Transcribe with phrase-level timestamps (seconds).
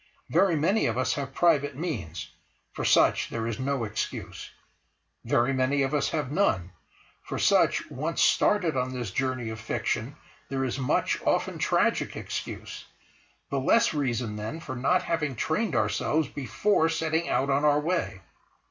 [0.31, 2.31] Very many of us have private means;
[2.73, 4.49] for such there is no excuse.
[5.25, 6.71] Very many of us have none;
[7.21, 10.15] for such, once started on this journey of fiction,
[10.49, 16.89] there is much, often tragic, excuse—the less reason then for not having trained ourselves before
[16.89, 18.21] setting out on our way.